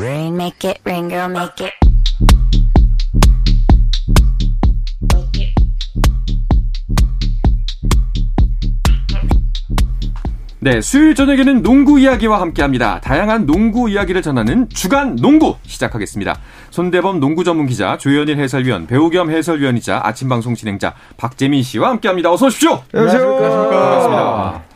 [0.00, 1.74] Rain, make it rain, girl, make it.
[10.62, 13.00] 네, 수요일 저녁에는 농구 이야기와 함께합니다.
[13.00, 16.38] 다양한 농구 이야기를 전하는 주간 농구 시작하겠습니다.
[16.70, 22.32] 손대범 농구 전문 기자, 조현일 해설위원, 배우 겸 해설위원이자 아침 방송 진행자 박재민 씨와 함께합니다.
[22.32, 22.82] 어서 오십시오.
[22.94, 23.36] 안녕하세요.
[23.36, 24.69] 반갑습니다.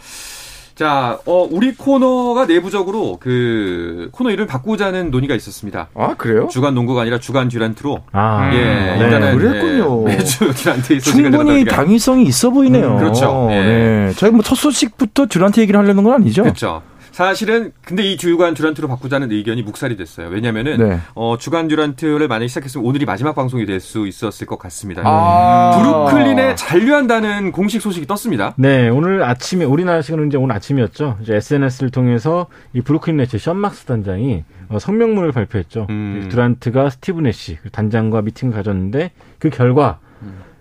[0.75, 5.89] 자, 어, 우리 코너가 내부적으로 그 코너 이름을 바꾸자는 논의가 있었습니다.
[5.95, 6.49] 아 그래요?
[6.51, 8.01] 주간 농구가 아니라 주간 듀란트로.
[8.11, 8.99] 아, 예, 네.
[9.01, 10.11] 일단은 그랬군요.
[10.11, 11.65] 예, 매주 소식을 충분히.
[11.65, 12.95] 당위성이 있어 보이네요.
[12.95, 13.47] 음, 그렇죠.
[13.53, 13.55] 예.
[13.55, 14.13] 네.
[14.17, 16.43] 저희가 뭐첫 소식부터 듀란트 얘기를 하려는 건 아니죠?
[16.43, 16.83] 그렇죠.
[17.15, 20.27] 사실은 근데 이 주간 듀란트로 바꾸자는 의견이 묵살이 됐어요.
[20.31, 20.99] 왜냐면은 네.
[21.15, 25.03] 어, 주간 듀란트를 만약에 시작했으면 오늘이 마지막 방송이 될 수 있었을 것 같습니다.
[25.05, 26.09] 아.
[26.11, 28.55] 브루클린에 잔류한다는 공식 소식이 떴습니다.
[28.57, 31.19] 네, 오늘 아침에 우리나라 시간으로 이제 오늘 아침이었죠.
[31.21, 35.87] 이제 SNS를 통해서 이 브루클린 네츠 션 막스 단장이 어, 성명문을 발표했죠.
[35.91, 36.29] 음.
[36.31, 37.21] 듀란트가 스티브
[37.63, 39.99] 그 단장과 미팅을 가졌는데 그 결과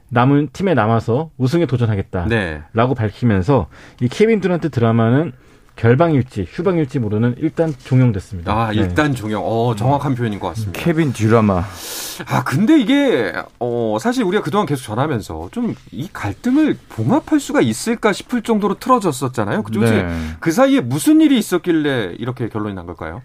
[0.09, 2.61] 남은 팀에 남아서 우승에 도전하겠다라고 네.
[2.95, 3.67] 밝히면서
[4.01, 5.31] 이 케빈 듀란트 드라마는
[5.75, 8.51] 결방일지 휴방일지 모르는 일단 종영됐습니다.
[8.53, 8.77] 아, 네.
[8.77, 9.41] 일단 종영.
[9.43, 10.79] 어, 정확한 표현인 것 같습니다.
[10.79, 11.63] 케빈 듀라마.
[12.27, 18.13] 아, 근데 이게, 어, 사실 우리가 그동안 계속 전하면서 좀 이 갈등을 봉합할 수가 있을까
[18.13, 19.63] 싶을 정도로 틀어졌었잖아요.
[19.63, 20.07] 그, 네.
[20.39, 23.21] 그 사이에 무슨 일이 있었길래 이렇게 결론이 난 걸까요?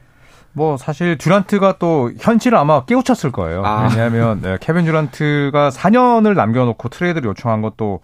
[0.52, 3.62] 뭐 사실 듀란트가 또 현실을 아마 깨우쳤을 거예요.
[3.64, 3.88] 아.
[3.90, 8.00] 왜냐하면 네, 케빈 듀란트가 4년을 남겨놓고 트레이드를 요청한 것도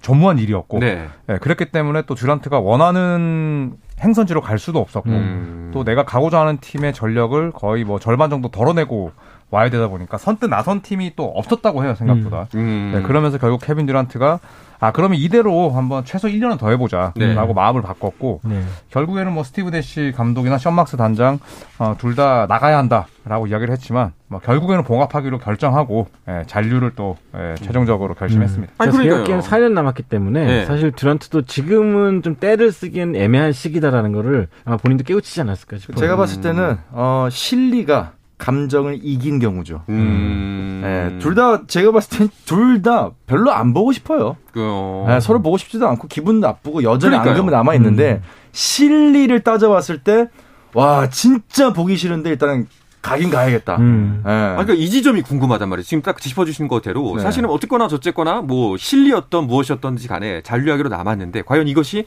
[0.00, 1.08] 전무한 일이었고, 네.
[1.26, 5.70] 네, 그렇기 때문에 또 듀란트가 원하는 행선지로 갈 수도 없었고, 음.
[5.72, 9.12] 또 내가 가고자 하는 팀의 전력을 거의 뭐 절반 정도 덜어내고
[9.50, 12.48] 와야 되다 보니까 선뜻 나선 팀이 또 없었다고 해요 생각보다.
[12.56, 12.92] 음.
[12.94, 14.40] 네, 그러면서 결국 케빈 듀란트가
[14.78, 17.34] 아 그러면 이대로 한번 최소 1년은 더 해보자라고 네.
[17.34, 18.60] 마음을 바꿨고 네.
[18.90, 21.38] 결국에는 뭐 스티브 내시 감독이나 션 막스 단장
[21.78, 27.54] 어, 둘 다 나가야 한다라고 이야기를 했지만 뭐 결국에는 봉합하기로 결정하고 예, 잔류를 또 예,
[27.56, 28.72] 최종적으로 결심했습니다.
[28.78, 29.24] 아니, 그래서 그러니까요.
[29.24, 30.64] 계약기간은 4년 남았기 때문에 네.
[30.66, 35.96] 사실 듀란트도 지금은 좀 떼를 쓰기엔 애매한 시기다라는 거를 아마 본인도 깨우치지 않았을까 싶어요.
[35.96, 39.82] 제가 봤을 때는 어, 실리가 감정을 이긴 경우죠.
[39.88, 40.80] 음.
[40.82, 44.36] 네, 둘다 제가 봤을 땐 둘 다 별로 안 보고 싶어요.
[44.52, 45.06] 그, 어.
[45.08, 47.30] 네, 서로 보고 싶지도 않고 기분 나쁘고 여전히 그러니까요.
[47.34, 48.20] 앙금이 남아 있는데
[48.52, 50.26] 실리를 따져봤을 때
[50.74, 52.66] 와 진짜 보기 싫은데 일단은
[53.00, 53.76] 가긴 가야겠다.
[53.76, 54.20] 음.
[54.26, 54.30] 네.
[54.30, 55.84] 아, 그러니까 이 지점이 궁금하단 말이에요.
[55.84, 57.22] 지금 딱 짚어주신 거대로 네.
[57.22, 62.04] 사실은 어쨌거나 저쨌거나 뭐 실리였던 무엇이었던지 간에 잔류하기로 남았는데 과연 이것이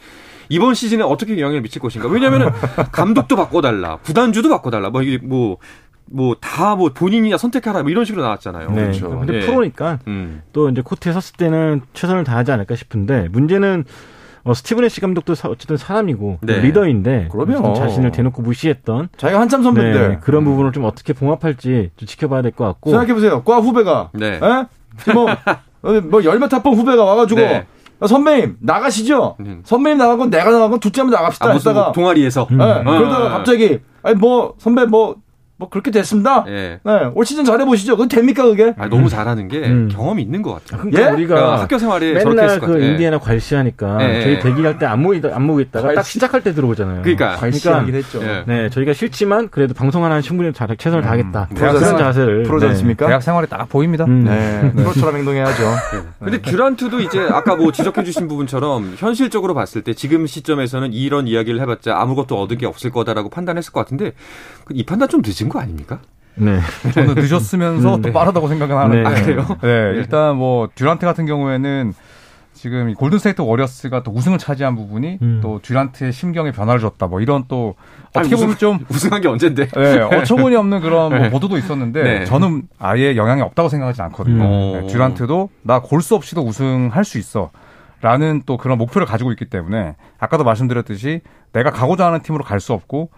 [0.49, 2.07] 이번 시즌에 어떻게 영향을 미칠 것인가?
[2.09, 2.53] 왜냐하면
[2.91, 5.57] 감독도 바꿔달라, 구단주도 바꿔달라, 뭐 이게 뭐
[6.11, 8.69] 뭐 다 뭐 본인이야 선택하라 뭐 이런 식으로 나왔잖아요.
[8.71, 8.81] 네.
[8.83, 9.09] 그렇죠.
[9.09, 9.39] 근데 예.
[9.45, 10.41] 프로니까 음.
[10.53, 13.85] 또 이제 코트에 섰을 때는 최선을 다하지 않을까 싶은데 문제는
[14.45, 16.59] 어, 스티븐 애쉬 감독도 사- 어쨌든 사람이고 네.
[16.61, 17.61] 리더인데 그럼요.
[17.61, 22.41] 좀 자신을 대놓고 무시했던 자기가 한참 선배인데 네, 그런 부분을 좀 어떻게 봉합할지 좀 지켜봐야
[22.41, 23.43] 될 것 같고 생각해 보세요.
[23.43, 24.35] 과 후배가 네.
[24.35, 24.39] 에?
[24.99, 27.65] 지금 뭐, 어, 뭐 열몇 학번 후배가 와가지고 네.
[28.01, 29.35] 야, 선배님 나가시죠.
[29.41, 29.61] 음.
[29.65, 32.47] 선배님 나가고 내가 나가고 둘째 한번 나갑시다 아, 무슨 했다가 뭐 동아리에서.
[32.51, 32.59] 음.
[32.61, 32.83] 예, 어.
[32.83, 35.17] 그러다가 갑자기 아니 뭐 선배 뭐
[35.59, 36.45] 뭐 그렇게 됐습니다.
[36.47, 36.79] 예.
[36.83, 37.91] 네, 올 시즌 잘해 보시죠.
[37.93, 38.73] 그건 됩니까 그게?
[38.77, 39.89] 아, 너무 잘하는 게 음.
[39.91, 40.79] 경험이 있는 것 같아요.
[40.89, 41.13] 그러니까 예?
[41.13, 42.81] 우리가 그러니까 학교 생활에 저렇게 맨날 그 같아요.
[42.81, 42.87] 예.
[42.91, 44.21] 인디애나 괄시하니까 예, 예.
[44.23, 46.13] 저희 대기할 때 안 모이다 안 모이다가 딱 괄시.
[46.13, 47.01] 시작할 때 들어오잖아요.
[47.01, 47.35] 그러니까.
[47.35, 48.23] 관시하긴 했죠.
[48.23, 48.43] 예.
[48.47, 51.47] 네, 저희가 싫지만 그래도 방송 하나는 충분히 잘 최선을 다하겠다.
[51.49, 51.97] 프로지 그런 않습니까?
[52.05, 52.69] 자세를 프로지 네.
[52.71, 53.07] 않습니까?
[53.07, 54.05] 대학 생활이 딱 보입니다.
[54.05, 54.23] 음.
[54.23, 55.63] 네, 프로처럼 행동해야죠.
[56.23, 61.59] 근데 듀란트도 이제 아까 뭐 지적해 주신 부분처럼 현실적으로 봤을 때 지금 시점에서는 이런 이야기를
[61.59, 64.13] 해봤자 아무것도 얻은 게 없을 거다라고 판단했을 것 같은데
[64.58, 65.99] 그 이 판단 좀 늦은 거 아닙니까?
[66.35, 66.59] 네.
[66.93, 68.13] 저는 늦었으면서 음, 또 네.
[68.13, 69.01] 빠르다고 생각은 하는데.
[69.01, 69.05] 네.
[69.05, 69.45] 아, 그래요?
[69.61, 71.93] 네, 일단 뭐 듀란트 같은 경우에는
[72.53, 75.39] 지금 이 골든스테이트 워리어스가 또 우승을 차지한 부분이 음.
[75.41, 77.07] 또 듀란트의 심경에 변화를 줬다.
[77.07, 77.75] 뭐 이런 또
[78.13, 79.67] 어떻게 아니, 보면 좀 우승한 게 언젠데?
[79.67, 81.29] 네, 어처구니 없는 그런 뭐 네.
[81.29, 82.25] 보도도 있었는데 네.
[82.25, 84.43] 저는 아예 영향이 없다고 생각하지 않거든요.
[84.43, 84.81] 음.
[84.81, 87.49] 네, 듀란트도 나 골수 없이도 우승할 수 있어.
[88.01, 91.19] 라는 또 그런 목표를 가지고 있기 때문에 아까도 말씀드렸듯이
[91.51, 93.09] 내가 가고자 하는 팀으로 갈 수 없고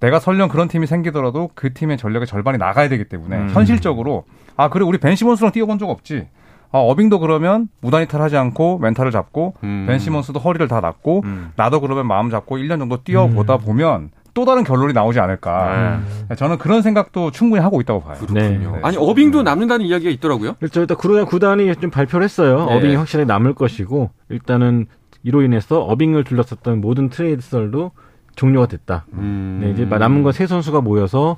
[0.00, 3.50] 내가 설령 그런 팀이 생기더라도 그 팀의 전력의 절반이 나가야 되기 때문에 음.
[3.50, 4.24] 현실적으로
[4.56, 6.28] 아 그래 우리 벤 시몬스랑 뛰어본 적 없지.
[6.72, 9.84] 아, 어빙도 그러면 무단 이탈하지 않고 멘탈을 잡고 음.
[9.86, 11.52] 벤 시몬스도 허리를 다 놨고 음.
[11.54, 16.00] 나도 그러면 마음 잡고 1년 정도 뛰어보다 보면 또 다른 결론이 나오지 않을까.
[16.36, 18.16] 저는 그런 생각도 충분히 하고 있다고 봐요.
[18.32, 18.58] 네.
[18.58, 18.66] 네.
[18.82, 20.54] 아니 어빙도 남는다는 이야기가 있더라고요.
[20.54, 20.80] 그렇죠.
[20.80, 22.66] 일단 구단 구단이 좀 발표를 했어요.
[22.66, 22.76] 네.
[22.76, 24.86] 어빙이 확실히 남을 것이고 일단은
[25.22, 27.92] 이로 인해서 어빙을 둘러쌌던 모든 트레이드 썰도
[28.36, 29.06] 종료가 됐다.
[29.14, 29.60] 음.
[29.62, 31.36] 네, 이제 남은 건 세 선수가 모여서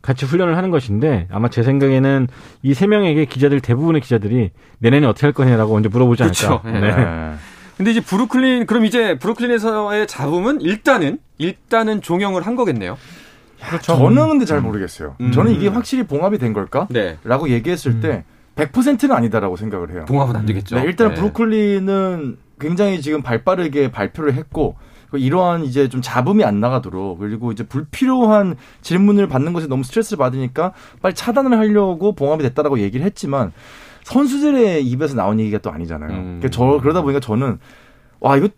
[0.00, 2.28] 같이 훈련을 하는 것인데 아마 제 생각에는
[2.62, 6.60] 이 세 명에게 기자들 대부분의 기자들이 내년에 어떻게 할 거냐라고 먼저 물어보지 않을까.
[6.62, 6.76] 그렇죠.
[6.76, 6.80] 예.
[6.80, 7.34] 네.
[7.76, 12.96] 근데 이제 브루클린 그럼 이제 브루클린에서의 잡음은 일단은 일단은 종영을 한 거겠네요.
[13.68, 13.96] 그렇죠.
[13.96, 15.16] 저는 근데 잘 모르겠어요.
[15.20, 15.32] 음.
[15.32, 16.86] 저는 이게 확실히 봉합이 된 걸까?
[16.90, 17.18] 네.
[17.24, 18.24] 라고 얘기했을 때
[18.56, 20.04] 100%는 아니다라고 생각을 해요.
[20.08, 20.76] 봉합은 안 되겠죠.
[20.76, 21.14] 네, 일단 네.
[21.14, 24.76] 브루클린은 굉장히 지금 발빠르게 발표를 했고
[25.12, 30.72] 이러한 이제 좀 잡음이 안 나가도록 그리고 이제 불필요한 질문을 받는 것에 너무 스트레스를 받으니까
[31.00, 33.52] 빨리 차단을 하려고 봉합이 됐다라고 얘기를 했지만
[34.04, 36.10] 선수들의 입에서 나온 얘기가 또 아니잖아요.
[36.10, 36.24] 음.
[36.40, 37.58] 그러니까 저 그러다 보니까 저는
[38.20, 38.48] 와 이거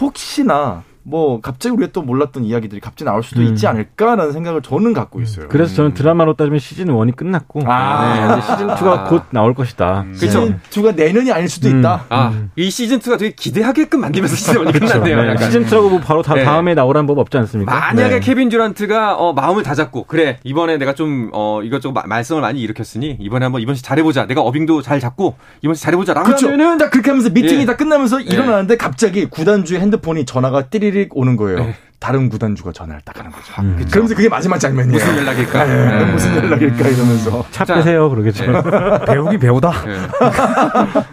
[0.00, 3.46] 혹시나 뭐 갑자기 우리가 또 몰랐던 이야기들이 갑자기 나올 수도 음.
[3.46, 5.48] 있지 않을까라는 생각을 저는 갖고 있어요.
[5.48, 8.36] 그래서 저는 드라마로 따지면 시즌 1이 끝났고 아.
[8.36, 10.04] 네, 시즌 2가 곧 나올 것이다.
[10.04, 10.26] 그렇죠.
[10.26, 11.80] 시즌 2가 내년이 아닐 수도 음.
[11.80, 12.04] 있다.
[12.08, 15.34] 아, 이 시즌 2가 되게 기대하게끔 만들면서 시즌 1이 끝났네요.
[15.34, 15.44] 네.
[15.44, 16.44] 시즌 2라고 뭐 바로 다, 네.
[16.44, 17.72] 다음에 나오라는 법 없지 않습니까?
[17.76, 18.20] 만약에 네.
[18.20, 23.16] 케빈 듀란트가 어, 마음을 다잡고 그래 이번에 내가 좀 어, 이것저것 마- 말썽을 많이 일으켰으니
[23.20, 24.26] 이번에 한번 이번 시 잘해보자.
[24.26, 26.46] 내가 어빙도 잘 잡고 이번 시 잘해보자라고 그렇죠.
[26.46, 27.64] 하면은 딱 그렇게 하면서 미팅이 예.
[27.64, 31.74] 다 끝나면서 일어나는데 갑자기 구단주의 핸드폰이 전화가 띠리 릭 오는 거예요.
[32.02, 33.52] 다른 구단주가 전화를 딱 하는 거죠.
[33.88, 34.92] 그러면서 그게 마지막 장면이에요.
[34.98, 35.68] 무슨 연락일까?
[35.68, 36.12] 예, 네.
[36.12, 37.44] 무슨 연락일까 이러면서.
[37.52, 38.44] 차 자, 빼세요 그러겠죠.
[39.06, 39.72] 배우긴 배우다.
[39.86, 39.96] 예.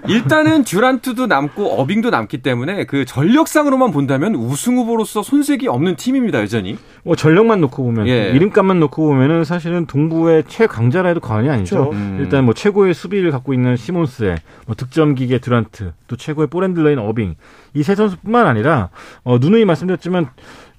[0.11, 6.79] 일단은 듀란트도 남고 어빙도 남기 때문에 그 전력상으로만 본다면 우승 후보로서 손색이 없는 팀입니다 여전히.
[7.03, 8.31] 뭐 전력만 놓고 보면 예.
[8.31, 11.89] 이름값만 놓고 보면은 사실은 동부의 최강자라 해도 과언이 아니죠.
[11.89, 11.91] 그렇죠.
[11.95, 12.17] 음.
[12.19, 17.35] 일단 뭐 최고의 수비를 갖고 있는 시몬스의 뭐 득점 기계 드란트, 또 최고의 볼핸들러인 어빙
[17.75, 18.89] 이 세 선수뿐만 아니라
[19.23, 20.29] 어, 누누이 말씀드렸지만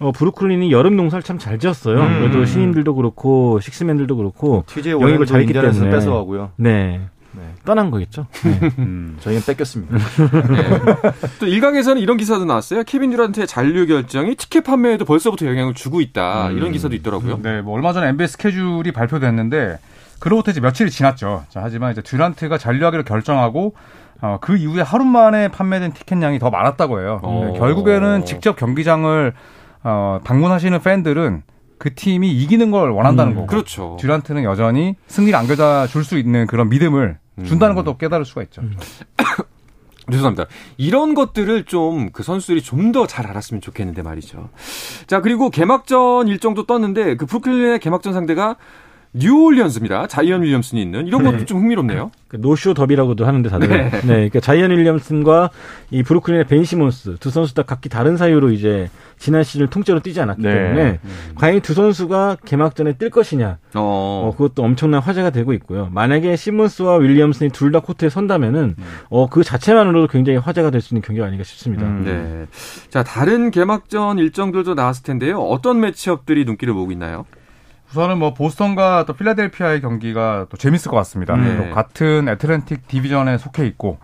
[0.01, 2.01] 어, 브루클린이 여름 농사를 참 잘 지었어요.
[2.01, 2.21] 음.
[2.21, 5.91] 그래도 신인들도 그렇고 식스맨들도 그렇고 TJ 영입을 잘했기 때문에.
[5.91, 6.51] 뺏어가고요.
[6.57, 7.01] 네
[7.33, 7.43] 네.
[7.65, 8.27] 떠난 거겠죠.
[8.43, 8.71] 네.
[8.79, 9.97] 음, 저희는 뺏겼습니다.
[11.39, 12.83] 또 일각에서는 이런 기사도 나왔어요.
[12.85, 16.51] 케빈 듀란트의 잔류 결정이 티켓 판매에도 벌써부터 영향을 주고 있다.
[16.51, 17.39] 이런 기사도 있더라고요.
[17.43, 19.79] 네, 뭐 얼마 전에 NBA 스케줄이 발표됐는데
[20.19, 21.45] 그로부터 이제 며칠이 지났죠.
[21.49, 23.75] 자, 하지만 이제 듀란트가 잔류하기로 결정하고
[24.23, 27.21] 어, 그 이후에 하루 만에 판매된 티켓량이 더 많았다고 해요.
[27.23, 27.45] 오.
[27.53, 29.33] 네, 결국에는 직접 경기장을
[29.83, 31.43] 어, 방문하시는 팬들은
[31.79, 33.47] 그 팀이 이기는 걸 원한다는 음, 거고.
[33.47, 33.97] 그렇죠.
[34.01, 38.61] 듀란트는 여전히 승리를 안겨다 줄 수 있는 그런 믿음을 준다는 것도 깨달을 수가 있죠.
[40.11, 40.47] 죄송합니다.
[40.77, 44.49] 이런 것들을 좀 그 선수들이 좀 더 잘 알았으면 좋겠는데 말이죠.
[45.07, 48.57] 자, 그리고 개막전 일정도 떴는데 그 브루클린의 개막전 상대가
[49.13, 50.07] 뉴올리언스입니다.
[50.07, 52.13] 자이언 윌리엄슨이 있는 이런 것도 좀 흥미롭네요.
[52.29, 55.51] 그 노쇼 더비라고도 하는데 다들 네, 그러니까 자이언 윌리엄슨과
[55.91, 60.21] 이 브루클린의 벤 시몬스 두 선수 다 각기 다른 사유로 이제 지난 시즌을 통째로 뛰지
[60.21, 60.53] 않았기 네.
[60.55, 61.01] 때문에
[61.35, 65.89] 과연 이두 선수가 개막전에 뛸 것이냐 어, 어, 그것도 엄청난 화제가 되고 있고요.
[65.93, 68.75] 만약에 시몬스와 윌리엄슨이 둘 다 코트에 선다면은
[69.11, 71.85] 어, 그 자체만으로도 굉장히 화제가 될 수 있는 경기가 아닌가 싶습니다.
[71.85, 72.03] 음.
[72.05, 72.47] 네.
[72.91, 75.41] 자, 다른 개막전 일정들도 나왔을 텐데요.
[75.41, 77.27] 어떤 매치업들이 눈길을 모으고 있나요?
[77.91, 81.37] 우선은 뭐 보스턴과 또 필라델피아의 경기가 또 재밌을 것 같습니다.
[81.37, 81.57] 네.
[81.57, 83.99] 또 같은 애틀랜틱 디비전에 속해 있고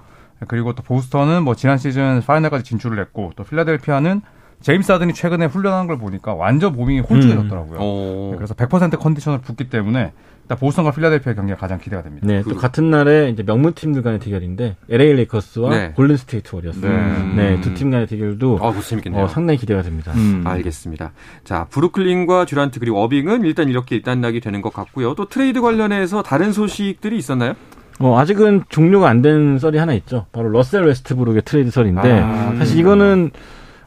[0.49, 4.23] 그리고 또 보스턴은 뭐 지난 시즌 파이널까지 진출을 했고 또 필라델피아는
[4.61, 7.79] 제임스 하든이 최근에 훈련한 걸 보니까 완전 몸이 홀쭉해졌더라고요.
[7.81, 10.12] 어, 네, 그래서 100% 컨디션을 붙기 때문에
[10.55, 12.27] 보스턴과 필라델피아 경기가 가장 기대가 됩니다.
[12.27, 15.93] 네, 그- 또 같은 날에 이제 명문 팀들 간의 대결인데 LA 레이커스와 네.
[15.97, 16.79] 골든 스테이트 워리어스.
[16.87, 17.33] 네.
[17.35, 19.25] 네, 두 팀 간의 대결도 아, 재밌겠네요.
[19.25, 20.13] 어, 상당히 기대가 됩니다.
[20.15, 20.43] 음.
[20.47, 21.13] 알겠습니다.
[21.45, 25.15] 자, 브루클린과 듀란트 그리고 어빙은 일단 이렇게 일단락이 되는 것 같고요.
[25.15, 27.55] 또 트레이드 관련해서 다른 소식들이 있었나요?
[27.99, 30.27] 어, 아직은 종료가 안 된 썰이 하나 있죠.
[30.31, 33.31] 바로 러셀 웨스트브룩의 트레이드 썰인데 아, 사실 이거는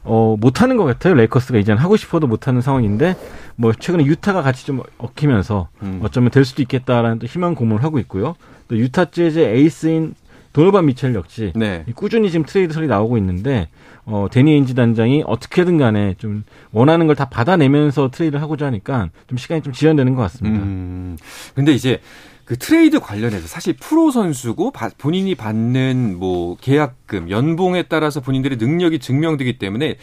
[0.03, 1.13] 어, 못하는 것 같아요.
[1.13, 3.15] 레이커스가 이제는 하고 싶어도 못하는 상황인데
[3.55, 5.99] 뭐 최근에 유타가 같이 좀 얽히면서 음.
[6.03, 8.35] 어쩌면 될 수도 있겠다라는 또 희망 고문을 하고 있고요.
[8.67, 10.15] 또 유타 재즈의 에이스인
[10.53, 11.85] 도노반 미첼 역시 네.
[11.95, 13.67] 꾸준히 지금 트레이드 설이 나오고 있는데
[14.05, 19.37] 어, 대니 에인지 단장이 어떻게든 간에 좀 원하는 걸 다 받아내면서 트레이드를 하고자 하니까 좀
[19.37, 20.59] 시간이 좀 지연되는 것 같습니다.
[20.63, 21.17] 음.
[21.53, 21.99] 근데 이제
[22.49, 28.97] 그 트레이드 관련해서 사실 프로 선수고 바- 본인이 받는 뭐 계약금, 연봉에 따라서 본인들의 능력이
[28.97, 29.97] 증명되기 때문에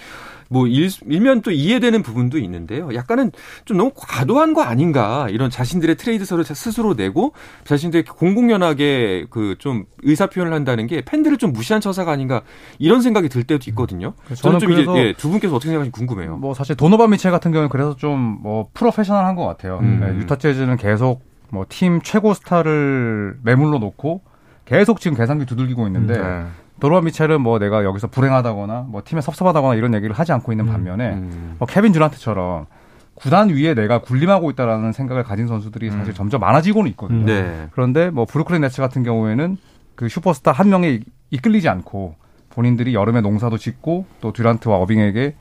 [0.49, 2.95] 뭐 일, 일면 또 이해되는 부분도 있는데요.
[2.95, 3.33] 약간은
[3.65, 7.33] 좀 너무 과도한 거 아닌가 이런 자신들의 트레이드설을 스스로 내고
[7.65, 12.43] 자신들의 공공연하게 그 좀 의사 표현을 한다는 게 팬들을 좀 무시한 처사가 아닌가
[12.79, 14.13] 이런 생각이 들 때도 있거든요.
[14.37, 16.37] 저는 저는 좀 이제 예, 두 분께서 어떻게 생각하시는지 궁금해요.
[16.37, 19.81] 뭐 사실 도노반 미첼 같은 경우는 그래서 좀 뭐 프로페셔널한 것 같아요.
[19.83, 19.99] 음.
[20.01, 24.23] 네, 유타 재즈는 계속 뭐 팀 최고 스타를 매물로 놓고
[24.65, 26.45] 계속 지금 계산기 두들기고 있는데 네.
[26.81, 31.15] 도노반 미첼은 뭐 내가 여기서 불행하다거나 뭐 팀에 섭섭하다거나 이런 얘기를 하지 않고 있는 반면에
[31.15, 31.57] 음.
[31.59, 32.67] 뭐 케빈 듀란트처럼
[33.15, 37.21] 구단 위에 내가 군림하고 있다라는 생각을 가진 선수들이 사실 점점 많아지고는 있거든요.
[37.21, 37.27] 음.
[37.27, 37.69] 네.
[37.73, 39.57] 그런데 뭐 브루클린 네츠 같은 경우에는
[39.95, 41.01] 그 슈퍼스타 한 명에
[41.31, 42.17] 이끌리지 않고
[42.51, 45.35] 본인들이 여름에 농사도 짓고 또 듀란트와 어빙에게 예,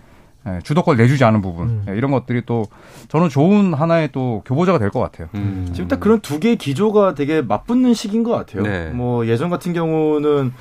[0.63, 1.85] 주도권 내주지 않은 부분 음.
[1.89, 2.65] 예, 이런 것들이 또
[3.07, 5.27] 저는 좋은 하나의 또 교보자가 될 것 같아요.
[5.35, 5.69] 음.
[5.73, 8.61] 지금 딱 그런 두 개의 기조가 되게 맞붙는 시기인 것 같아요.
[8.63, 8.89] 네.
[8.91, 10.53] 뭐 예전 같은 경우는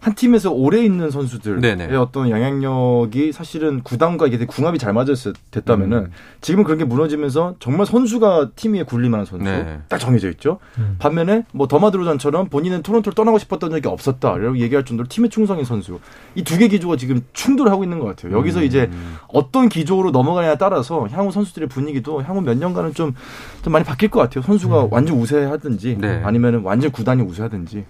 [0.00, 1.94] 한 팀에서 오래 있는 선수들의 네네.
[1.96, 6.10] 어떤 영향력이 사실은 구단과 이게 궁합이 잘 맞았을 됐다면은 음.
[6.40, 9.80] 지금은 그런 게 무너지면서 정말 선수가 팀 위에 굴릴만한 선수 네.
[9.88, 10.58] 딱 정해져 있죠.
[10.98, 16.00] 반면에 뭐 더마드로잔처럼 본인은 토론토를 떠나고 싶었던 적이 없었다 라고 얘기할 정도로 팀에 충성인 선수
[16.34, 18.36] 이 두 개 기조가 지금 충돌하고 있는 것 같아요.
[18.36, 18.90] 여기서 이제
[19.28, 23.14] 어떤 기조로 넘어가냐에 따라서 향후 선수들의 분위기도 향후 몇 년간은 좀,
[23.62, 24.42] 좀 많이 바뀔 것 같아요.
[24.44, 26.22] 선수가 완전 우세하든지 네.
[26.24, 27.84] 아니면 완전 구단이 우세하든지.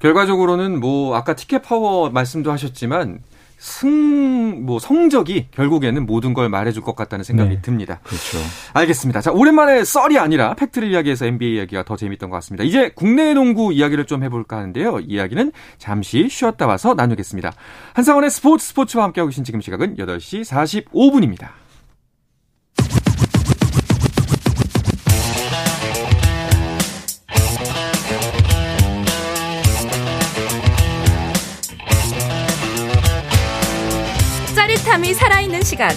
[0.00, 3.20] 결과적으로는 뭐 아까 티켓 파워 말씀도 하셨지만
[3.58, 7.62] 승, 뭐 성적이 결국에는 모든 걸 말해줄 것 같다는 생각이 네.
[7.62, 8.00] 듭니다.
[8.04, 8.38] 그렇죠.
[8.74, 9.20] 알겠습니다.
[9.22, 12.64] 자, 오랜만에 썰이 아니라 팩트를 이야기해서 NBA 이야기가 더 재밌던 것 같습니다.
[12.64, 15.00] 이제 국내 농구 이야기를 좀 해볼까 하는데요.
[15.00, 17.52] 이야기는 잠시 쉬었다 와서 나누겠습니다.
[17.94, 20.44] 한상원의 스포츠 스포츠와 함께하고 계신 지금 시각은 8시
[20.92, 21.65] 45분입니다.
[34.96, 35.90] 짜릿함이 살아있는 시간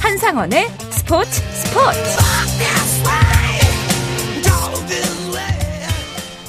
[0.00, 1.98] 한상원의 스포츠 스포츠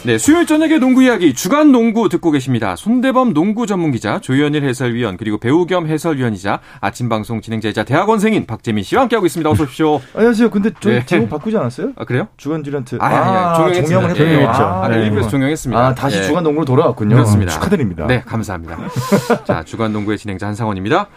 [0.04, 2.75] 네, 수요일 저녁의 농구 이야기 주간 농구 듣고 계십니다.
[2.75, 8.84] 손대범 농구 전문 기자, 조현일 해설위원, 그리고 배우 겸 해설위원이자 아침 방송 진행자이자 대학원생인 박재민
[8.84, 9.50] 씨와 함께하고 있습니다.
[9.50, 10.00] 어서 오십시오.
[10.14, 10.52] 안녕하세요.
[10.52, 11.06] 근데 저 네.
[11.08, 11.94] 제목 바꾸지 않았어요?
[11.96, 12.28] 아, 그래요?
[12.38, 12.98] 주간 듀란트.
[13.02, 13.88] 아, 아, 종영했습니다.
[13.88, 14.30] 종영을 했군요.
[14.30, 14.64] 종영했죠.
[14.64, 15.04] 아, 네.
[15.06, 15.88] 일부에서 종영했습니다.
[15.88, 16.24] 아, 다시 네.
[16.24, 17.16] 주간 농구로 돌아왔군요.
[17.16, 17.54] 그렇습니다.
[17.54, 18.06] 축하드립니다.
[18.06, 18.78] 네, 감사합니다.
[19.46, 21.08] 자, 주간 농구의 진행자 한상원입니다.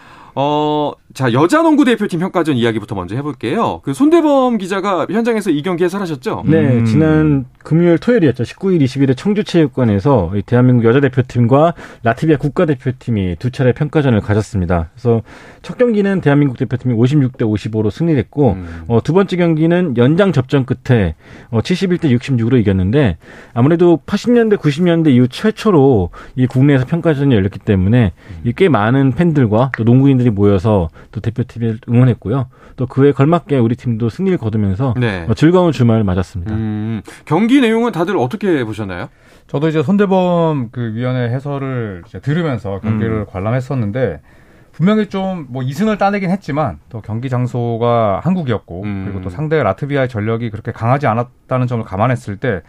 [0.41, 3.81] 어, 자, 여자 농구 대표팀 평가전 이야기부터 먼저 해볼게요.
[3.83, 6.45] 그 손대범 기자가 현장에서 이 경기 해설하셨죠?
[6.47, 6.85] 네, 음.
[6.85, 8.45] 지난 금요일, 토요일이었죠.
[8.45, 14.91] 19일, 20일에 청주체육관에서 이 대한민국 여자 대표팀과 라트비아 국가대표팀이 두 차례 평가전을 가졌습니다.
[14.93, 15.23] 그래서
[15.63, 18.85] 첫 경기는 대한민국 대표팀이 56대 55로 승리했고, 음.
[18.87, 21.17] 어, 두 번째 경기는 연장 접전 끝에
[21.51, 23.17] 어, 71대 66으로 이겼는데,
[23.55, 28.13] 아무래도 80년대, 90년대 이후 최초로 이 국내에서 평가전이 열렸기 때문에
[28.45, 32.49] 이꽤 많은 팬들과 또 농구인들이 모여서 또 대표팀을 응원했고요.
[32.77, 35.27] 또 그에 걸맞게 우리 팀도 승리를 거두면서 네.
[35.29, 36.55] 어, 즐거운 주말을 맞았습니다.
[36.55, 39.09] 음, 경기 내용은 다들 어떻게 보셨나요?
[39.47, 43.27] 저도 이제 손대범 그 위원회 해설을 이제 들으면서 경기를 음.
[43.29, 44.21] 관람했었는데
[44.73, 49.05] 분명히 좀 뭐 2승을 따내긴 했지만 또 경기 장소가 한국이었고 음.
[49.07, 52.63] 그리고 또 상대 라트비아의 전력이 그렇게 강하지 않았다는 점을 감안했을 때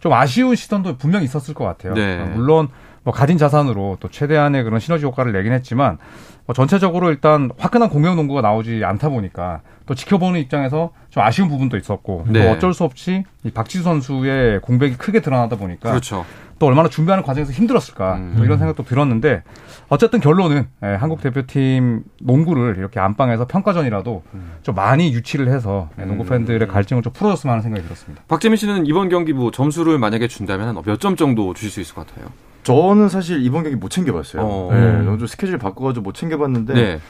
[0.00, 1.92] 좀 아쉬운 시선도 분명히 있었을 것 같아요.
[1.92, 2.20] 네.
[2.20, 2.68] 어, 물론
[3.02, 5.98] 뭐 가진 자산으로 또 최대한의 그런 시너지 효과를 내긴 했지만
[6.46, 11.76] 뭐 전체적으로 일단 화끈한 공격 농구가 나오지 않다 보니까 또 지켜보는 입장에서 좀 아쉬운 부분도
[11.76, 12.44] 있었고 네.
[12.44, 16.24] 또 어쩔 수 없이 이 박지수 선수의 공백이 크게 드러나다 보니까 그렇죠.
[16.58, 18.34] 또 얼마나 준비하는 과정에서 힘들었을까 음.
[18.36, 19.42] 또 이런 생각도 들었는데
[19.88, 24.22] 어쨌든 결론은 예, 한국 대표팀 농구를 이렇게 안방에서 평가전이라도
[24.62, 26.28] 좀 많이 유치를 해서 예, 농구 음.
[26.28, 28.22] 팬들의 갈증을 좀 풀어줬으면 하는 생각이 들었습니다.
[28.28, 32.28] 박재민 씨는 이번 경기 뭐 점수를 만약에 준다면 한몇점 정도 주실 수 있을 것 같아요?
[32.70, 34.42] 저는 사실 이번 경기 못 챙겨봤어요.
[34.44, 34.70] 어.
[34.72, 37.00] 네, 좀 스케줄 바꿔가지고 못 챙겨봤는데, 네.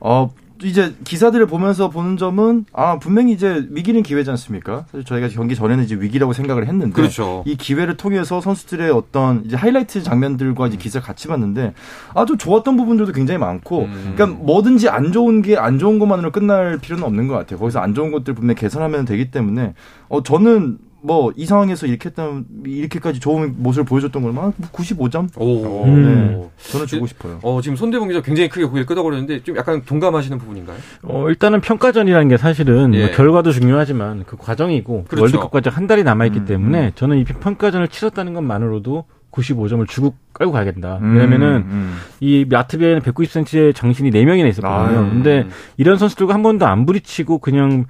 [0.00, 0.30] 어,
[0.62, 4.86] 이제 기사들을 보면서 보는 점은, 아, 분명히 이제 위기는 기회지 않습니까?
[4.90, 7.42] 사실 저희가 경기 전에는 이제 위기라고 생각을 했는데, 그렇죠.
[7.46, 11.74] 이 기회를 통해서 선수들의 어떤 이제 하이라이트 장면들과 이제 기사를 같이 봤는데,
[12.14, 14.14] 아주 좋았던 부분들도 굉장히 많고, 음.
[14.14, 17.58] 그러니까 뭐든지 안 좋은 게 안 좋은 것만으로 끝날 필요는 없는 것 같아요.
[17.58, 19.74] 거기서 안 좋은 것들 분명히 개선하면 되기 때문에,
[20.08, 25.84] 어, 저는 뭐 이 상황에서 이렇게 했다면 이렇게까지 좋은 모습을 보여줬던 걸만 뭐 95점 오.
[25.84, 26.48] 음.
[26.70, 27.38] 저는 주고 싶어요.
[27.42, 30.76] 어, 지금 손대범 기자 굉장히 크게 고개를 끄덕거리는데 좀 약간 동감하시는 부분인가요?
[31.02, 33.06] 어, 일단은 평가전이라는 게 사실은 예.
[33.06, 35.22] 뭐 결과도 중요하지만 그 과정이고 그렇죠.
[35.22, 40.52] 월드컵까지 한 달이 남아 있기 음, 때문에 저는 이 평가전을 치렀다는 것만으로도 95점을 주고 깔고
[40.52, 40.98] 가야겠다.
[41.02, 41.96] 음, 왜냐면은 음.
[42.20, 44.98] 이 라트비아에는 190cm의 장신이 4명이나 있었거든요.
[45.00, 45.10] 아유.
[45.10, 47.84] 근데 이런 선수들과 한 번도 안 부딪히고 그냥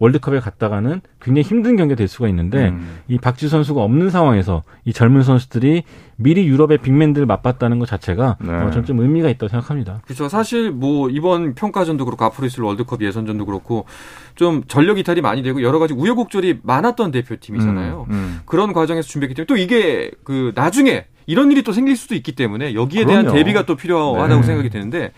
[0.00, 3.00] 월드컵에 갔다가는 굉장히 힘든 경기가 될 수가 있는데 음.
[3.06, 5.84] 이 박지 선수가 없는 상황에서 이 젊은 선수들이
[6.16, 8.50] 미리 유럽의 빅맨들을 맛봤다는 것 자체가 네.
[8.50, 10.00] 어, 저는 좀 의미가 있다고 생각합니다.
[10.04, 10.28] 그렇죠.
[10.28, 13.84] 사실 뭐 이번 평가전도 그렇고 앞으로 있을 월드컵 예선전도 그렇고
[14.34, 18.06] 좀 전력 이탈이 많이 되고 여러 가지 우여곡절이 많았던 대표팀이잖아요.
[18.08, 18.40] 음, 음.
[18.46, 22.74] 그런 과정에서 준비했기 때문에 또 이게 그 나중에 이런 일이 또 생길 수도 있기 때문에
[22.74, 23.38] 여기에 대한 그럼요.
[23.38, 24.46] 대비가 또 필요하다고 네.
[24.46, 25.12] 생각이 되는데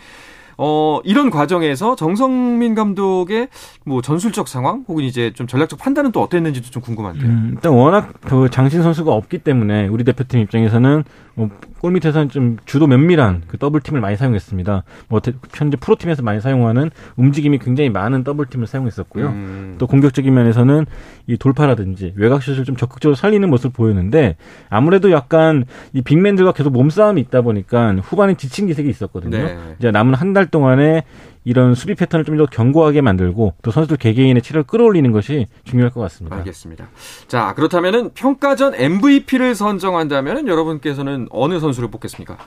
[0.58, 3.48] 어 이런 과정에서 정성민 감독의
[3.84, 7.24] 뭐 전술적 상황 혹은 이제 좀 전략적 판단은 또 어땠는지도 좀 궁금한데요.
[7.28, 11.04] 음, 일단 워낙 그 장신 선수가 없기 때문에 우리 대표팀 입장에서는
[11.34, 11.50] 뭐,
[11.82, 14.84] 골 밑에서는 좀 주도 면밀한 그 더블팀을 많이 사용했습니다.
[15.08, 19.26] 뭐 대- 현재 프로팀에서 많이 사용하는 움직임이 굉장히 많은 더블팀을 사용했었고요.
[19.26, 19.74] 음.
[19.78, 20.86] 또 공격적인 면에서는
[21.26, 24.36] 이 돌파라든지 외곽슛을 좀 적극적으로 살리는 모습을 보였는데
[24.70, 29.36] 아무래도 약간 이 빅맨들과 계속 몸싸움이 있다 보니까 후반에 지친 기색이 있었거든요.
[29.36, 29.58] 네.
[29.78, 31.02] 이제 남은 한 달 동안에
[31.44, 36.00] 이런 수비 패턴을 좀 더 견고하게 만들고 또 선수들 개개인의 체력을 끌어올리는 것이 중요할 것
[36.02, 36.36] 같습니다.
[36.36, 36.86] 알겠습니다.
[37.28, 42.38] 자, 그렇다면은 평가전 MVP를 선정한다면은 여러분께서는 어느 선수를 뽑겠습니까?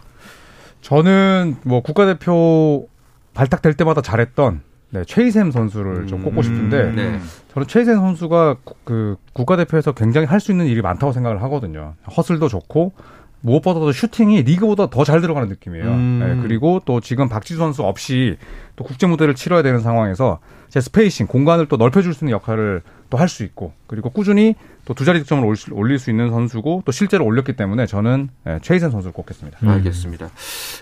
[0.81, 2.87] 저는 뭐 국가대표
[3.33, 4.61] 발탁될 때마다 잘했던
[4.91, 7.19] 네, 최희샘 선수를 좀 꼽고 싶은데 네.
[7.53, 11.95] 저는 최희샘 선수가 구- 그 국가대표에서 굉장히 할 수 있는 일이 많다고 생각을 하거든요.
[12.15, 12.93] 허슬도 좋고
[13.41, 15.85] 무엇보다도 슈팅이 리그보다 더 잘 들어가는 느낌이에요.
[15.85, 16.19] 음.
[16.19, 18.37] 네, 그리고 또 지금 박지수 선수 없이
[18.75, 20.39] 또 국제 무대를 치러야 되는 상황에서
[20.69, 24.55] 제 spacing 공간을 또 넓혀줄 수 있는 역할을 또 할 수 있고 그리고 꾸준히
[24.85, 28.59] 또 두 자리 득점을 올 올릴 수 있는 선수고 또 실제로 올렸기 때문에 저는 네,
[28.61, 29.57] 최이샘 선수를 꼽겠습니다.
[29.63, 29.69] 음.
[29.69, 30.29] 알겠습니다.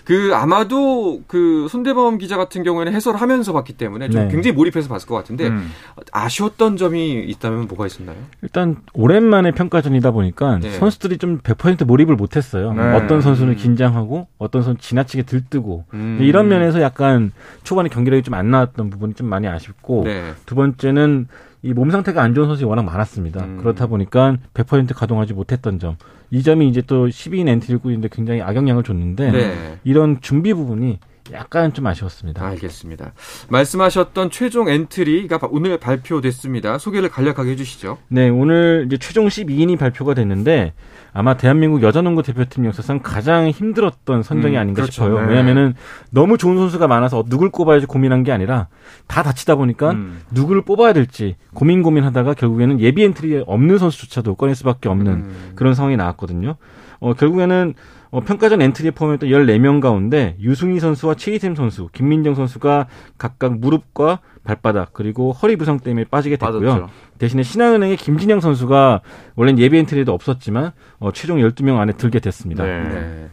[0.04, 4.28] 그 아마도 그 손대범 기자 같은 경우에는 해설을 하면서 봤기 때문에 좀 네.
[4.30, 5.70] 굉장히 몰입해서 봤을 것 같은데 음.
[6.12, 8.16] 아쉬웠던 점이 있다면 뭐가 있었나요?
[8.42, 10.70] 일단 오랜만에 평가전이다 보니까 네.
[10.72, 12.74] 선수들이 좀 100% 몰입을 못했어요.
[12.74, 12.82] 네.
[12.94, 13.56] 어떤 선수는 음.
[13.56, 16.18] 긴장하고 어떤 선수 는 지나치게 들뜨고 음.
[16.20, 17.32] 이런 면에서 약간
[17.62, 20.32] 초반 에 경기력이 좀 안 나왔던 부분이 좀 많이 아쉽고 네.
[20.46, 21.28] 두 번째는
[21.62, 23.42] 이 몸 상태가 안 좋은 선수가 워낙 많았습니다.
[23.44, 23.56] 음.
[23.58, 25.96] 그렇다 보니까 100% 가동하지 못했던 점.
[26.30, 29.78] 이 점이 이제 또 12인 엔트리를 꾸리는데 굉장히 악영향을 줬는데 네.
[29.84, 30.98] 이런 준비 부분이
[31.32, 32.44] 약간 좀 아쉬웠습니다.
[32.46, 33.12] 알겠습니다.
[33.48, 36.76] 말씀하셨던 최종 엔트리가 바- 오늘 발표됐습니다.
[36.78, 37.96] 소개를 간략하게 해주시죠.
[38.08, 40.74] 네, 오늘 이제 최종 12인이 발표가 됐는데
[41.14, 44.92] 아마 대한민국 여자농구 대표팀 역사상 가장 힘들었던 선정이 음, 아닌가 그렇죠.
[45.04, 45.20] 싶어요.
[45.22, 45.28] 네.
[45.28, 45.74] 왜냐면은
[46.10, 48.68] 너무 좋은 선수가 많아서 누굴 꼽아야지 고민한 게 아니라
[49.06, 50.20] 다 다치다 보니까 음.
[50.30, 55.52] 누구를 뽑아야 될지 고민 고민하다가 결국에는 예비 엔트리에 없는 선수조차도 꺼낼 수밖에 없는 음.
[55.54, 56.56] 그런 상황이 나왔거든요.
[57.00, 57.74] 어, 결국에는
[58.14, 62.86] 어, 평가전 엔트리에 포함했던 14명 가운데 유승희 선수와 최이샘 선수, 김민정 선수가
[63.18, 66.60] 각각 무릎과 발바닥 그리고 허리 부상 때문에 빠지게 됐고요.
[66.60, 66.88] 빠졌죠.
[67.18, 69.00] 대신에 신한은행의 김진영 선수가
[69.34, 72.62] 원래는 예비 엔트리에도 없었지만 어, 최종 12명 안에 들게 됐습니다.
[72.62, 72.82] 네.
[72.84, 73.28] 네.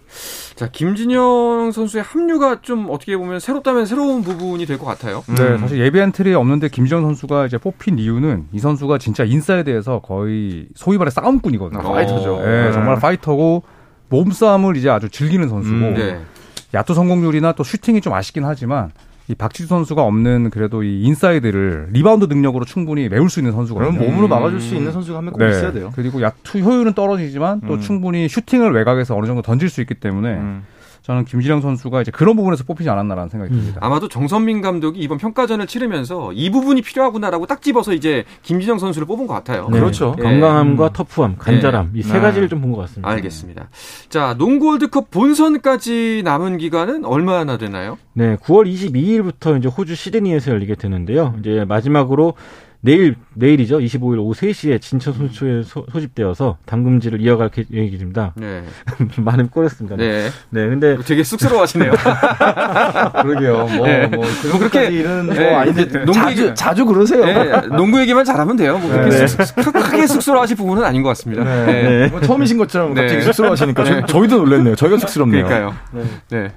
[0.56, 5.24] 자, 김진영 선수의 합류가 좀 어떻게 보면 새롭다면 새로운 부분이 될 것 같아요.
[5.38, 10.70] 네, 사실 예비 엔트리에 없는데 김진영 선수가 이제 뽑힌 이유는 이 선수가 진짜 인사이드에서 거의
[10.74, 11.80] 소위 말해 싸움꾼이거든요.
[11.88, 12.38] 아, 파이터죠.
[12.44, 12.72] 네, 네.
[12.72, 13.62] 정말 파이터고
[14.12, 16.20] 몸싸움을 이제 아주 즐기는 선수고 음, 네.
[16.74, 18.92] 야투 성공률이나 또 슈팅이 좀 아쉽긴 하지만
[19.28, 23.98] 이 박지수 선수가 없는 그래도 이 인사이드를 리바운드 능력으로 충분히 메울 수 있는 선수거든요.
[23.98, 25.92] 그럼 몸으로 막아줄 수 있는 선수가 한 명 꼭 있어야 돼요.
[25.96, 27.80] 그리고 야투 효율은 떨어지지만 또 음.
[27.80, 30.64] 충분히 슈팅을 외곽에서 어느 정도 던질 수 있기 때문에 음.
[31.02, 33.80] 저는 김진영 선수가 이제 그런 부분에서 뽑히지 않았나라는 생각이 듭니다.
[33.82, 39.26] 아마도 정선민 감독이 이번 평가전을 치르면서 이 부분이 필요하구나라고 딱 집어서 이제 김진영 선수를 뽑은
[39.26, 39.68] 것 같아요.
[39.72, 39.80] 네.
[39.80, 40.16] 그렇죠.
[40.20, 40.22] 예.
[40.24, 42.20] 건강함과 터프함, 간절함 이세 네.
[42.20, 43.10] 가지를 좀 본 것 같습니다.
[43.10, 43.70] 알겠습니다.
[44.10, 47.98] 자, 농구 월드컵 본선까지 남은 기간은 얼마나 되나요?
[48.14, 51.34] 네, 9월 22일부터 이제 호주 시드니에서 열리게 되는데요.
[51.40, 52.36] 이제 마지막으로
[52.84, 53.78] 내일 내일이죠.
[53.78, 58.34] 25일 오후 3시에 진천 손초에 소, 소집되어서 당금질을 이어갈 계- 계획입니다.
[58.36, 58.64] 네.
[59.18, 59.96] 많은 꼬렸습니다.
[59.98, 60.30] 네.
[60.50, 60.68] 네.
[60.68, 61.92] 근데 되게 쑥스러워하시네요.
[63.22, 63.68] 그러게요.
[63.78, 64.08] 뭐, 네.
[64.08, 65.54] 뭐, 뭐 그렇게- 그렇게 일은 뭐 네.
[65.54, 67.24] 아닌데 농구 자주, 얘기- 자주 그러세요.
[67.26, 68.80] 네, 농구 얘기만 잘하면 돼요.
[68.80, 69.28] 뭐 그렇게 네.
[69.28, 71.44] 쑥- 쑥- 크게 쑥스러워하실 부분은 아닌 것 같습니다.
[71.44, 71.84] 네.
[71.84, 72.08] 네.
[72.08, 73.02] 뭐 처음이신 것처럼 네.
[73.02, 74.76] 갑자기 쑥스러워하시니까 저, 저희도 놀랐네요.
[74.76, 75.46] 저희가 쑥스럽네요.
[75.46, 75.76] 그러니까요.
[76.32, 76.52] 네.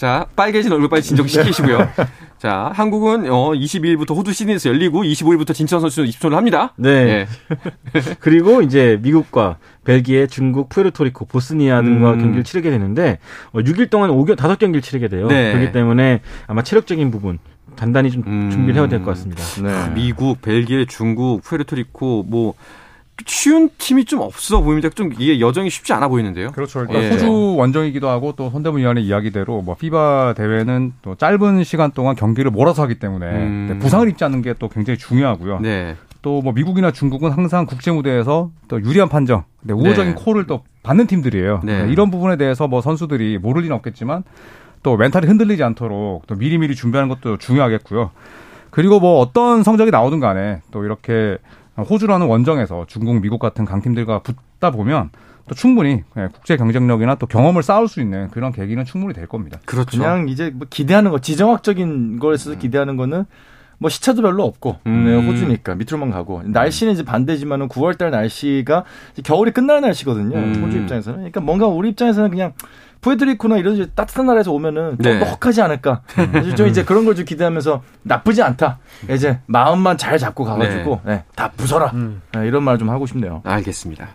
[0.00, 1.86] 자, 빨개진 얼굴 빨리 진정시키시고요.
[2.38, 6.72] 자, 한국은 어 22일부터 호주 시드니에서 열리고 25일부터 진천 선수 20초를 합니다.
[6.76, 7.26] 네.
[8.18, 12.18] 그리고 이제 미국과 벨기에, 중국, 푸에르토리코, 보스니아 등과 음.
[12.18, 13.18] 경기를 치르게 되는데
[13.52, 15.26] 어, 6일 동안 5경 5경기를 치르게 돼요.
[15.26, 15.52] 네.
[15.52, 17.38] 그렇기 때문에 아마 체력적인 부분
[17.76, 18.50] 단단히 좀 음.
[18.50, 19.42] 준비를 해야 될 것 같습니다.
[19.62, 19.92] 네.
[19.94, 22.54] 미국, 벨기에, 중국, 푸에르토리코 뭐
[23.26, 24.88] 쉬운 팀이 좀 없어 보입니다.
[24.90, 26.52] 좀 이게 여정이 쉽지 않아 보이는데요.
[26.52, 26.80] 그렇죠.
[26.82, 27.10] 일단 예.
[27.10, 32.50] 호주 원정이기도 하고 또 손대문 위원의 이야기대로 뭐 피바 대회는 또 짧은 시간 동안 경기를
[32.50, 33.66] 몰아서 하기 때문에 음.
[33.70, 35.60] 네, 부상을 입지 않는 게 또 굉장히 중요하고요.
[35.60, 35.96] 네.
[36.22, 40.22] 또뭐 미국이나 중국은 항상 국제 무대에서 또 유리한 판정, 네, 우호적인 네.
[40.22, 41.62] 콜을 또 받는 팀들이에요.
[41.64, 41.84] 네.
[41.84, 44.22] 네, 이런 부분에 대해서 뭐 선수들이 모를 리는 없겠지만
[44.82, 48.10] 또 멘탈이 흔들리지 않도록 또 미리미리 준비하는 것도 중요하겠고요.
[48.70, 51.38] 그리고 뭐 어떤 성적이 나오든 간에 또 이렇게
[51.76, 55.10] 호주라는 원정에서 중국, 미국 같은 강팀들과 붙다 보면
[55.48, 59.58] 또 충분히 예, 국제 경쟁력이나 또 경험을 쌓을 수 있는 그런 계기는 충분히 될 겁니다.
[59.64, 59.98] 그렇죠.
[59.98, 63.24] 그냥 이제 뭐 기대하는 거, 지정학적인 거에서 기대하는 거는
[63.78, 65.04] 뭐 시차도 별로 없고 음.
[65.06, 70.36] 네, 호주니까 밑으로만 가고 날씨는 이제 반대지만은 9월달 날씨가 이제 겨울이 끝나는 날씨거든요.
[70.36, 70.62] 음.
[70.62, 72.52] 호주 입장에서는 그러니까 뭔가 우리 입장에서는 그냥
[73.00, 75.18] 푸에트리코나 이런 이제 따뜻한 나라에서 오면은 좀 네.
[75.18, 76.02] 넉하지 않을까.
[76.14, 78.78] 그래서 좀 이제 그런 걸 좀 기대하면서 나쁘지 않다.
[79.10, 81.92] 이제 마음만 잘 잡고 가가지고 네, 다 부숴라.
[82.34, 83.40] 네, 이런 말 좀 하고 싶네요.
[83.44, 84.08] 알겠습니다.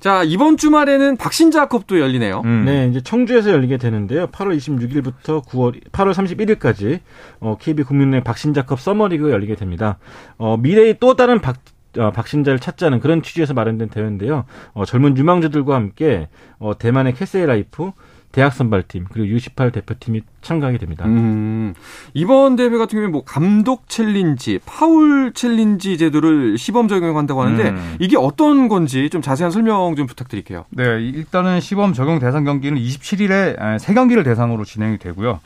[0.00, 2.42] 자, 이번 주말에는 박신자컵도 열리네요.
[2.44, 2.64] 음.
[2.66, 4.26] 네, 이제 청주에서 열리게 되는데요.
[4.28, 7.00] 8월 26일부터 9월 8월 31일까지
[7.40, 9.98] 어, KB 국민은행 박신자컵 서머리그 열리게 됩니다.
[10.38, 11.56] 어, 미래의 또 다른 박
[11.98, 14.44] 어, 박신자를 찾자는 그런 취지에서 마련된 대회인데요.
[14.72, 17.92] 어, 젊은 유망주들과 함께 어, 대만의 캐세이 라이프,
[18.32, 21.04] 대학 선발팀 그리고 U18 대표팀이 참가하게 됩니다.
[21.04, 21.74] 음,
[22.14, 27.96] 이번 대회 같은 경우에 뭐 감독 challenge, 파울 challenge 제도를 시범 적용한다고 하는데 음.
[28.00, 30.64] 이게 어떤 건지 좀 자세한 설명 좀 부탁드릴게요.
[30.70, 35.40] 네, 일단은 시범 적용 대상 경기는 27일에 세 경기를 대상으로 진행이 되고요.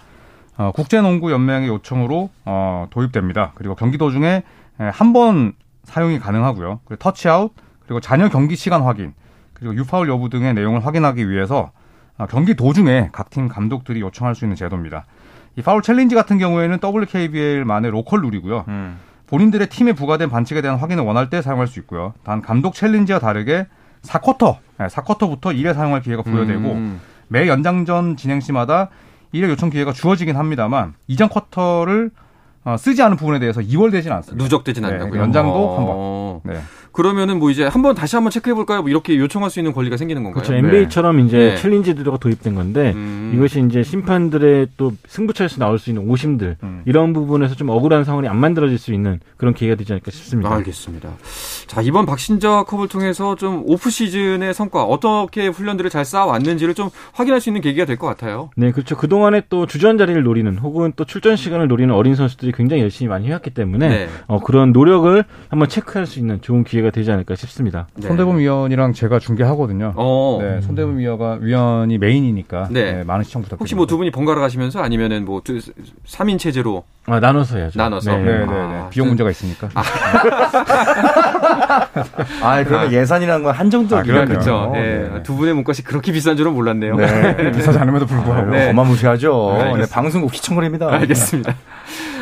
[0.58, 3.52] 어, 국제농구연맹의 요청으로 어, 도입됩니다.
[3.56, 4.42] 그리고 경기 도중에
[4.78, 5.52] 한 번
[5.84, 6.80] 사용이 가능하고요.
[6.84, 7.52] 그리고 터치아웃,
[7.84, 9.14] 그리고 잔여 경기 시간 확인,
[9.54, 11.70] 그리고 U파울 여부 등의 내용을 확인하기 위해서 어,
[12.24, 15.04] 경기 도중에 각 팀 감독들이 요청할 수 있는 제도입니다.
[15.56, 18.64] 이 파울 challenge 같은 경우에는 WKBL만의 로컬 룰이고요.
[18.68, 18.98] 음.
[19.26, 22.14] 본인들의 팀에 부과된 반칙에 대한 확인을 원할 때 사용할 수 있고요.
[22.24, 23.66] 단 감독 challenge와 다르게
[24.02, 27.00] 4쿼터, 4쿼터부터 1회 사용할 기회가 부여되고 음.
[27.28, 28.88] 매 연장전 진행 시마다
[29.34, 32.10] 1회 요청 기회가 주어지긴 합니다만 이전 쿼터를
[32.64, 34.42] 어, 쓰지 않은 부분에 대해서 이월되진 않습니다.
[34.42, 35.20] 누적되진 네, 않다고요.
[35.20, 36.40] 연장도 어.
[36.44, 36.60] 네.
[36.96, 38.80] 그러면은 뭐 이제 한번 다시 한번 체크해 볼까요?
[38.80, 40.42] 뭐 이렇게 요청할 수 있는 권리가 생기는 건가요?
[40.42, 40.54] 그렇죠.
[40.54, 41.56] NBA처럼 이제 네.
[41.56, 43.32] challenge 제도가 도입된 건데 음.
[43.34, 46.82] 이것이 이제 심판들의 또 승부처에서 나올 수 있는 오심들 음.
[46.86, 50.50] 이런 부분에서 좀 억울한 상황이 안 만들어질 수 있는 그런 기회가 되지 않을까 싶습니다.
[50.54, 51.10] 알겠습니다.
[51.66, 57.42] 자, 이번 박신자 컵을 통해서 좀 오프 시즌의 성과 어떻게 훈련들을 잘 쌓아왔는지를 좀 확인할
[57.42, 58.48] 수 있는 계기가 될 것 같아요.
[58.56, 58.96] 네, 그렇죠.
[58.96, 63.10] 그 동안에 또 주전 자리를 노리는 혹은 또 출전 시간을 노리는 어린 선수들이 굉장히 열심히
[63.10, 64.08] 많이 해왔기 때문에 네.
[64.28, 67.86] 어, 그런 노력을 한번 체크할 수 있는 좋은 기회가 되지 않을까 싶습니다.
[67.94, 68.06] 네.
[68.08, 69.92] 손대범 위원이랑 제가 중계하거든요.
[69.96, 70.38] 어.
[70.40, 72.92] 네, 손대범 위원가 위원이 메인이니까 네.
[72.92, 73.60] 네, 많은 시청 부탁드립니다.
[73.62, 77.78] 혹시 뭐 두 분이 번갈아 가시면서 아니면은 뭐 3인 체제로 아, 나눠서 해야죠.
[77.78, 78.16] 나눠서?
[78.16, 78.46] 네, 네, 네.
[78.48, 79.68] 아, 비용 그- 문제가 있으니까.
[82.42, 84.20] 아, 그러면 예산이라는 건 한정적이에요.
[84.20, 84.24] 아.
[84.24, 84.54] 그렇죠.
[84.54, 85.08] 어, 예.
[85.12, 85.22] 네.
[85.22, 86.96] 두 분의 몸값이 그렇게 비싼 줄은 몰랐네요.
[86.96, 87.52] 네.
[87.52, 88.50] 비싸지 않음에도 불구하고.
[88.50, 88.70] 네.
[88.70, 89.74] 어마무시하죠.
[89.78, 90.92] 네, 방송국 휘청거립니다.
[90.92, 91.54] 알겠습니다.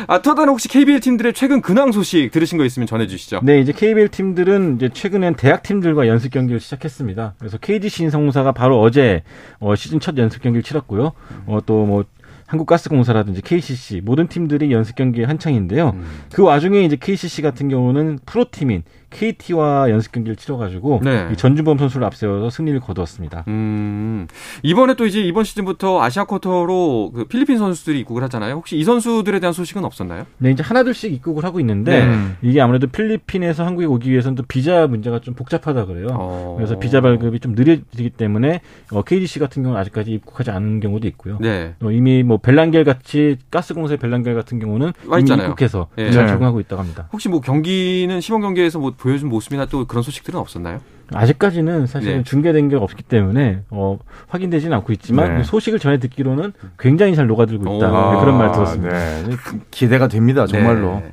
[0.07, 3.39] 아, 또 다른 혹시 KBL 팀들의 최근 근황 소식 들으신 거 있으면 전해 주시죠.
[3.43, 7.35] 네, 이제 KBL 팀들은 이제 최근엔 대학 팀들과 연습 경기를 시작했습니다.
[7.39, 9.23] 그래서 KG 신성공사가 바로 어제
[9.59, 11.13] 어, 시즌 첫 연습 경기를 치렀고요.
[11.47, 12.05] 어, 또뭐
[12.47, 15.93] 한국가스공사라든지 KCC 모든 팀들이 연습 경기에 한창인데요.
[15.95, 16.05] 음.
[16.31, 18.83] 그 와중에 이제 KCC 같은 경우는 프로팀인
[19.15, 21.29] KT와 연습 경기를 치러가지고 네.
[21.31, 23.45] 이 전주범 선수를 앞세워서 승리를 거두었습니다.
[23.47, 24.27] 음,
[24.61, 28.55] 이번에 또 이제 이번 시즌부터 아시아 쿼터로 그 필리핀 선수들이 입국을 하잖아요.
[28.55, 30.25] 혹시 이 선수들에 대한 소식은 없었나요?
[30.37, 32.15] 네, 이제 하나둘씩 입국을 하고 있는데 네.
[32.41, 36.07] 이게 아무래도 필리핀에서 한국에 오기 위해서는 또 비자 문제가 좀 복잡하다 그래요.
[36.11, 36.55] 어.
[36.57, 38.59] 그래서 비자 발급이 좀 느려지기 때문에
[38.91, 41.37] 어, KGC 같은 경우는 아직까지 입국하지 않은 경우도 있고요.
[41.39, 41.73] 네.
[41.81, 45.47] 어, 이미 뭐 벨란겔 같이 가스공사의 벨란겔 같은 경우는 와 이미 있잖아요.
[45.47, 46.11] 입국해서 예.
[46.11, 46.31] 잘 네.
[46.31, 47.07] 적응하고 있다고 합니다.
[47.13, 50.81] 혹시 뭐 경기는 시범 경기에서 뭐 보여준 모습이나 또 그런 소식들은 없었나요?
[51.13, 52.23] 아직까지는 사실은 네.
[52.23, 55.43] 중계된 게 없기 때문에 어, 확인되지는 않고 있지만 네.
[55.43, 58.13] 소식을 전해 듣기로는 굉장히 잘 녹아들고 있다 오.
[58.13, 58.95] 네, 그런 말 들었습니다.
[58.95, 59.23] 네.
[59.69, 61.03] 기대가 됩니다, 정말로.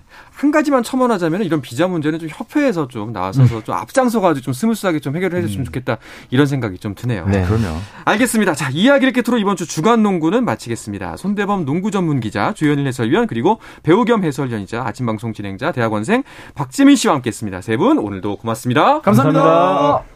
[0.43, 0.47] 네.
[0.47, 5.15] 한 가지만 첨언하자면 이런 비자 문제는 좀 협회에서 좀 나와서서 좀 앞장서가지고 좀 스무스하게 좀
[5.17, 5.99] 해결을 해줬으면 좋겠다
[6.31, 7.27] 이런 생각이 좀 드네요.
[7.27, 7.45] 네.
[7.45, 7.79] 그럼요.
[8.05, 8.55] 알겠습니다.
[8.55, 11.17] 자, 이야기를 끝으로 이번 주 주간 농구는 마치겠습니다.
[11.17, 16.23] 손대범 농구 전문 기자, 주현일 해설위원, 그리고 배우 겸 해설위원이자 아침 방송 진행자, 대학원생
[16.55, 17.61] 박재민 씨와 함께 했습니다.
[17.61, 19.01] 세 분 오늘도 고맙습니다.
[19.01, 19.43] 감사합니다.
[19.43, 20.12] 감사합니다.